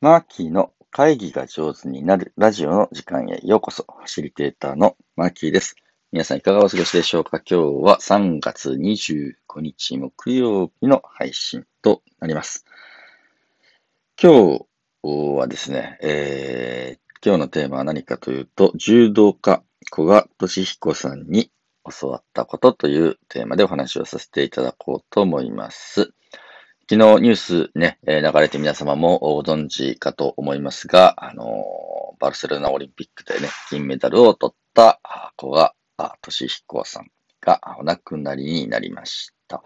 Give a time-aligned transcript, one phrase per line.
[0.00, 3.84] マーキーの会議が上手になるラジオの時間へようこそ。
[3.98, 5.74] ファシリテーターのマーキーです。
[6.12, 7.40] 皆さんいかがお過ごしでしょうか？
[7.40, 12.64] 今日は3月25日木曜日の配信となります。
[14.22, 14.66] 今日
[15.02, 21.50] はですね、えー、今日のテーマは何かというと、柔道家古賀俊彦さんに
[22.00, 26.12] 教わったことというテーマでお話をさせていただこうと思います。
[26.90, 31.62] 昨日ニュースね、流れて皆様もご存知かと思いますが、あの、
[32.18, 34.98] バルセロナオリンピックでね、金メダルを取った
[35.36, 35.74] 子が、
[36.22, 37.10] 俊彦さん
[37.42, 39.62] がお亡くなりになりました。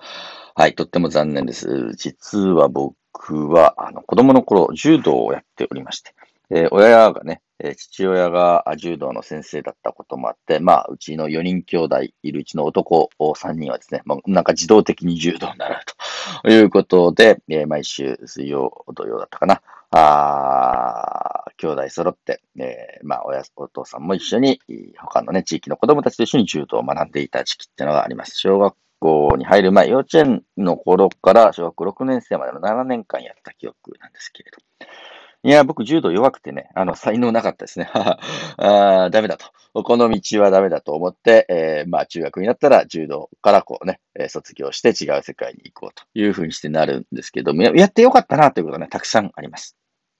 [0.56, 1.92] はい、とっても残念です。
[1.94, 6.16] 実は僕は、あの、子供の頃、柔道をやっておりまして、
[6.50, 15.94] えー、親がね、え父親が柔道の先生だったこともあって、まあ、うちの4人兄弟いるうちの男3人はですね、まあ、なんか自動的に柔道を習うと
[16.42, 24.60] ということで、えー、毎週水曜、土曜だったかな、あ兄弟揃って、えー、まあ、親、お父さんも一緒に、
[24.98, 28.38] 他のね、地域の子供たちと一緒に柔道を学んでいた時期っていうのがあります。
[28.38, 34.58] 小学校に入る前、幼稚園の頃から小学校6年生までの7年間やった記憶なんですけれど。
[35.44, 37.90] いや、僕、柔道弱くてね、あの、才能なかったですね。
[38.58, 39.82] あダメだと。
[39.82, 49.76] この道はダメだと思って、えー、まあ、中学になったら柔道からこうね、え、卒業して違う世界に行こうというふうにしてなるんですけども、やってよかったなということがね、たくさんあります。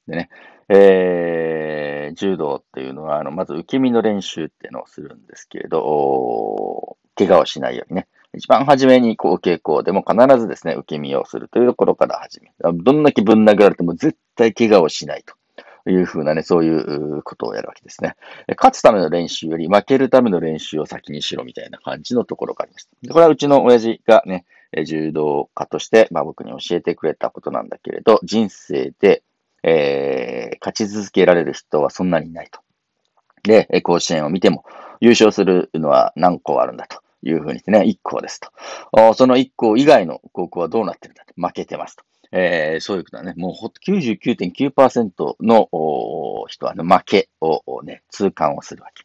[0.09, 0.29] でね、
[0.69, 12.53] えー、柔道っていうのは、あの、まず受け身の練習っていうのをするんですけれど、怪我をしないようにね、一番初めにこう傾向でも必ずですね、受け身をするというところから始め。
[12.61, 18.15] どんだけぶん殴られても絶対怪我をしないというふうなね、そういうことをやるわけですね。
[18.57, 22.89] 勝つための練習より負けるための練習を先にしろみたいな感じのところがあります。
[23.11, 24.47] これはうちの親父がね、
[24.85, 29.23] 柔道家として、まあ、僕に教えてくれたことなんだけれど、人生で、
[29.63, 32.61] えー、勝ち続けられる人はそんなにいないと。
[33.43, 34.65] で、甲子園を見ても
[35.01, 37.02] 優勝するのは何個あるんだと。
[37.23, 39.15] いうふうにしてね、1校ですと。
[39.15, 41.35] その1校以外の高校はどうなってるんだと。
[41.37, 42.05] 負けてますと。
[42.33, 45.69] えー、そういうことはね、もう99.9%の
[46.49, 49.05] 人は、ね、負けをね、痛感をするわけ。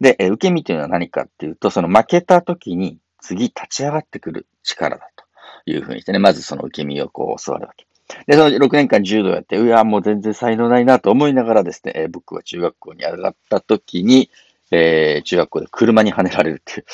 [0.00, 7.86] で、受け身というのは何かっていうと、その負けた時に次立ち上がってくる力だというふうにしてね、まずその受け身をこう教わるわけ。
[8.26, 14.30] で、その6年間柔道やって、うわ、もう全然才能ないなと思いながらですね、え僕は中学校に上がった時に、
[14.70, 16.84] えー、中学校で車にはねられるっていう、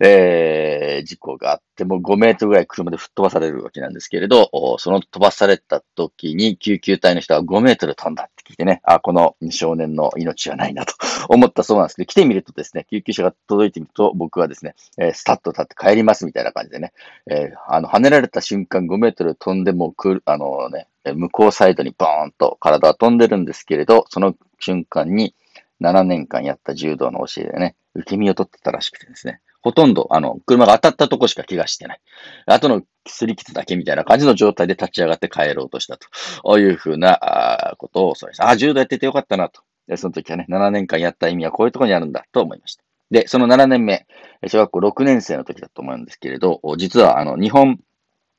[0.00, 10.94] えー、事故があって、もう5メートルぐらい車で吹っ飛ばされるわけなんですけれど、その飛ばされた時に救急隊の人は5メートル飛んだって聞いてね、あ、この少年の命はないなと
[11.28, 16.92] 思ったそうなんですけど、来てみるとですね、救急車が届いてみると、僕はですね、えー、スタッと立って帰りますみたいな感じでね、
[17.30, 25.34] えー、あの、跳ねられた瞬間5メートル飛んでもくる、あのね、向こうサイドにボーンと体は飛んでるんですけれど、その瞬間に、
[25.80, 32.00] 7年間やった柔道の教えでね、受け身を取ってたらしくてですね、ほとんど、あの、車が当たったとこしか怪我してない。
[32.46, 38.44] 後のすり傷だけみたいな感じの状態で立ち上がって帰ろうとしたというふうなことをそうです。
[38.44, 39.62] あ、柔道やっててよかったなと。
[39.96, 42.84] その時はね、7年間やった意味はこういうところにあるんだと思いました。
[43.10, 44.06] で、その7年目、
[44.46, 47.80] 小学校6年生の時だと思うんですけれど、実はあの、日本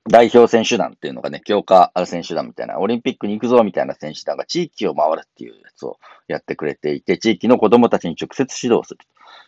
[0.08, 9.00] 代表選手団っていうのがね、強化ある選手団みたいな、オリンピックに行くぞみたいな選手団が地域を回るっていうやつをやってくれていて、地域の子供たちに直接指導する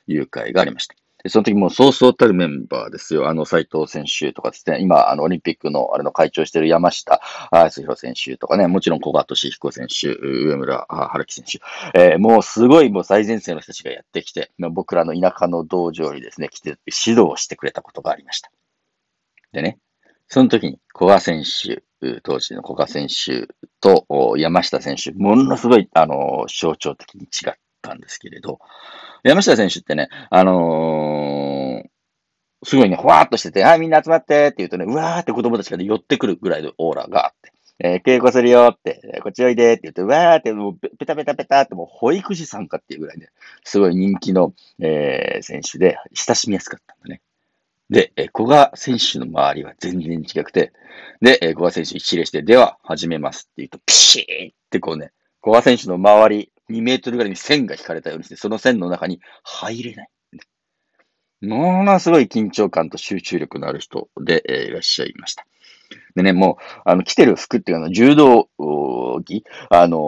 [0.06, 0.96] という会がありました。
[1.24, 3.30] でその時もそうそうたるメンバーですよ。
[3.30, 11.60] あの、斎藤選手とかですね、今、あの、オリンピックの、あれの会長してる山下康弘選手とかね、もちろん小川俊彦選手、上村春樹選手、
[11.94, 18.52] えー、もうすごいもう最前線の人たちがやってきて、僕らの田舎の道場にですね、来て指導してくれたことがありました。
[19.52, 19.78] でね、
[20.32, 21.84] その時に古賀選手、
[22.24, 23.50] 当時の古賀選手
[23.82, 24.06] と
[24.38, 28.60] 山下選手、ものすごい、あの、象徴的に違ったんですけれど、
[29.24, 37.52] 山下選手ってね、あのー、すごいね、ふわーっとしてて、はい、みんな集まってって言うとね、うわーって子供たちが、寄ってくるぐらいのオーラがあって、
[37.84, 43.32] えー、稽古するよって、こっちおいでって言って、うわーって、もうペタペタペタってもう保育士さんかっていうぐらいね、
[43.66, 47.22] すごい人気の、えー、選手で、親しみやすかったんだね。
[47.92, 50.72] で、え古賀選手の周りは全然違くて、
[51.22, 55.12] で、え古賀選手一礼して、では始めますって言うと、ピシーってこうね、
[55.44, 60.10] 古賀選手の周り2メートルぐらいに線が引かれたようにして、その線の中に入れない。
[61.42, 65.46] ものすごい緊張感と集中力のある人で、え、いらっしゃいました。
[66.16, 68.16] でね、もう、あの、着てる服っていうのは、柔
[69.12, 70.00] 道着、あの、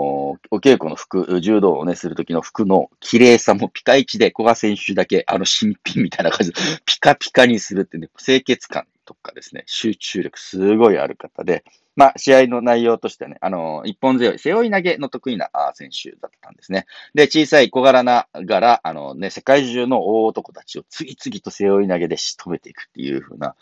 [0.52, 11.64] お稽古の服、柔道をね、するときの服の綺麗さもピカイチで、古賀選手だけ、あの、新品みたいな感じで、ピカピカにするってね、清潔感とかですね、集中力すごいある方で、
[11.96, 16.86] まあ、試合の内容としてはね、あの、一本強い、背負い投げの得意な選手だったんですね。
[17.14, 23.56] で、小さい小柄ながら、あのね、世界中の大男たちを次々と背負い投げで仕留めていくっていう風な、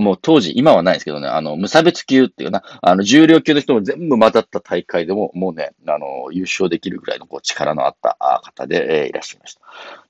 [0.00, 9.60] もう当時、今はないですけどね、あの、無差別級っていうな、あの、重量級の人も全部混ざった大会でも、もうね、あの、優勝できるぐらいのこう力のあった方で、え、いらっしゃいました。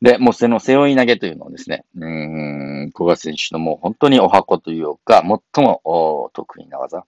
[0.03, 5.23] で、もうその背負い投げというのはですね、うん、古賀選手のもう本当にお箱というか、
[5.55, 7.05] 最も得意な技。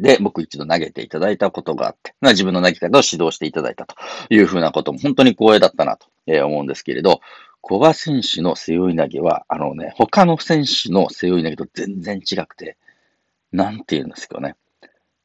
[0.00, 3.94] で、僕一度投げていただいたことがあって、まあ、自分の投げ方を指導していただいたと
[4.28, 7.20] いうふうなことも本当に光栄だったなと思うんですけれど、
[7.66, 12.76] 古賀選手の背負い投げは、あのね、他の選手の背負い投げと全然違くて、
[13.52, 14.56] なんて言うんですかね。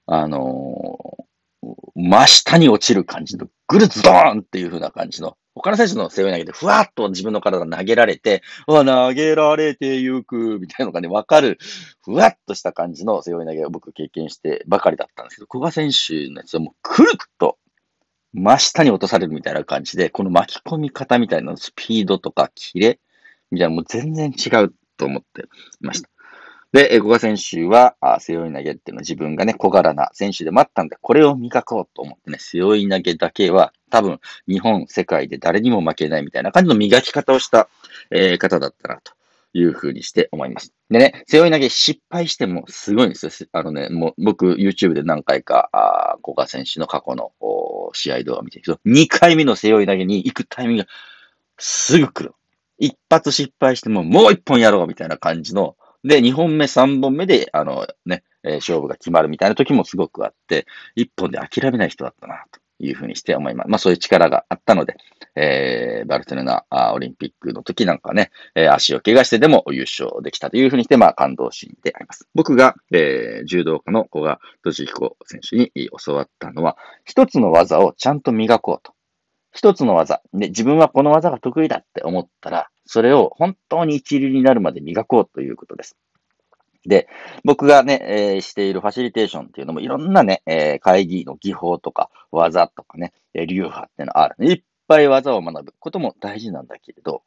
[0.06, 11.58] あのー、真下に落ちる感じの、ぐるズドーンっていう風な感じの、他の選手の背負い投げでふわっと自分の体投げられて、うわ、投げられてゆく、みたいなのがね、わかる、
[12.04, 17.58] ふわっとした感じの背負い投げを僕経験してばかりだったんですけど、古賀選手のやつはもうくるっと
[18.34, 23.00] 真下に落とされるみたいな感じで、この巻き込み方みたいなスピードとかキレ
[23.52, 25.46] みたいなもう全然違うと思ってい
[25.82, 26.10] ました。
[26.72, 37.70] で、古賀選手は、背負い投げっていうのは自分がね、小柄な選手でもあったんで、これを磨こうと思ってね、背負い投げだけは、多分、日本、世界で誰にも負けないみたいな感じの磨き方をした、
[38.12, 39.14] えー、方だったな、と
[39.54, 40.74] いうふうにして思います。
[40.90, 43.50] でね、背負い投げ失敗してもすごいんですよ。
[43.52, 47.32] あのね、もう僕、YouTube で何回か、あ古賀選手の過去の
[47.94, 50.90] 試合動画見てるけど、2回目の背負い投げに行くタイミングが
[51.58, 52.36] すぐ来る。
[52.78, 60.66] 一発失敗してももう一本やろうみたいな感じの、で、2本目、3本目で、あのね、えー、勝負が決まるみたいな時もすごくあって、
[60.96, 63.70] 1本で諦めない人だったな、というふうにして思います。
[63.70, 64.96] まあそういう力があったので、
[65.36, 72.28] えー、バルセロナオリンピックの時なんかね、えー、足を怪我してでも優勝できたというふうにして、まあ感動シーンであります。
[72.34, 75.72] 僕が、えー、柔道家の古賀俊彦選手に
[76.06, 78.94] 教わったのは、一つの技をちゃんと磨こうと。
[79.52, 80.22] 一つの技。
[80.34, 85.96] で、自分はこの技が得意だって思ったら、それを本当に一流になるまで磨こうということです。
[86.86, 87.08] で、
[87.44, 94.36] 僕がね、えー、しているファシリテーションっていうのもいろんなね、えー、会議の技法とか技とかね、流派っていうのある。
[94.46, 97.24] いっぱい技を学ぶことも大事なんだけれど、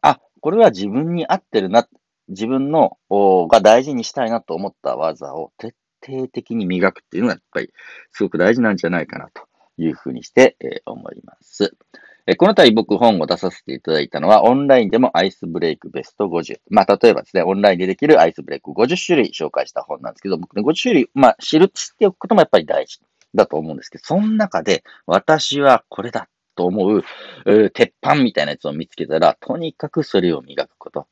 [0.00, 1.86] あ、これは自分に合ってるな、
[2.28, 7.72] 自分のが大事にしたいなと思った技を徹底的に磨くっていうのがやっぱり
[8.12, 9.42] すごく大事なんじゃないかなと
[9.78, 11.76] いうふうにして、えー、思います。
[12.34, 16.58] この度僕本を出させていただいたのは、オンラインでもアイスブレイクベスト50。
[16.70, 23.00] まあ、例えばですね、オンラインでできるアイスブレイク50種類紹介した本なんですけど、僕ね、50種類、まあ、知る、知っておくこともやっぱり大事
[23.32, 27.04] だと思うんですけど、その中で、私はこれだと思う、
[27.44, 31.06] う鉄板みたいなやつを見つけたら、とにかくそれを磨くこと、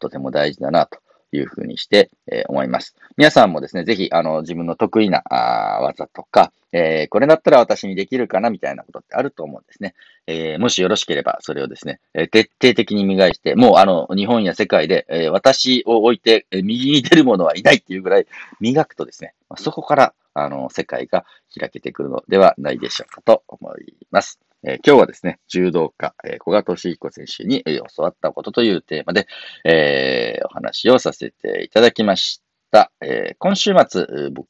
[0.00, 0.98] とても大事だなと
[1.32, 2.94] いうふうにして、え、思います。
[3.16, 9.94] 皆さんもですね、ぜひ、あの、自分の得意なあ技とか、えー、これだったら私にできるかなみたいなことってあると思うんですね。
[10.26, 18.26] えー、もしよろしければ、それをですね、え徹底的に磨いて、もうあの、日本や世界で、え私を置いて、え右に出る者はいないっていうぐらい
[18.60, 21.26] 磨くとですね、そこから、あの、世界が
[21.58, 24.41] 開けてくるのではないでしょうかと思います。
[24.64, 29.26] えー、今日はですね、柔道家、えー、小賀俊彦選手に、教わったことというテーマで、
[29.64, 32.92] えー、お話をさせていただきました。
[33.00, 34.48] えー、今週末、僕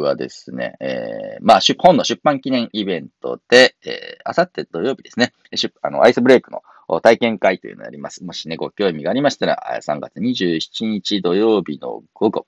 [0.00, 5.32] はですね、えー、まあ、本の出版記念イベントで、えー、あさって土曜日ですね、
[5.82, 6.62] あの、アイスブレイクの
[7.00, 8.24] 体験会というのをやります。
[8.24, 12.46] もしね、ご興味がありましたら、3月27日土曜日の午後、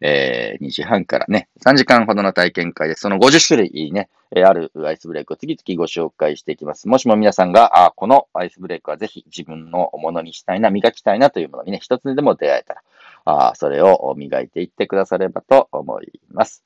[0.00, 4.08] えー、2時半からね、3時間ほどの体験会です、その50種類ね、
[4.42, 6.88] あるアイスブレイクを次々ご紹介していきます。
[6.88, 12.82] もしも皆さんが、あこのアイスブレイクはぜひ自分のものにしたいな、磨きたいなというものにね、一つでも出会えたら、
[13.26, 16.64] あそれを磨いていってくださればと思います。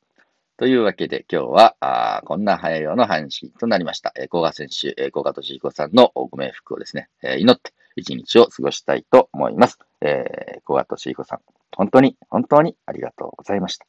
[0.57, 4.13] というわけで今日は、あこんな早用の話となりました。
[4.17, 9.79] えー、小賀選手、えー、小賀俊彦さんのご冥福をですね、えー、祈って一日を過ごしたいと思います。
[10.01, 11.41] えー、小賀俊彦さん、
[11.77, 13.87] 本当に、本当にありがとうございました。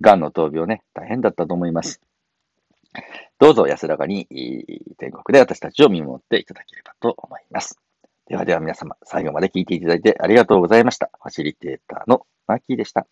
[0.00, 2.00] 癌の闘病ね、大変だったと思います。
[3.38, 4.26] どうぞ安らかに
[4.98, 7.80] 天国で私たちを見守っていただければと思います。
[8.26, 11.10] ではでは皆様、最後まで聞いていただいてありがとうございました。
[11.22, 13.06] ファシリテーターのマーキーでした。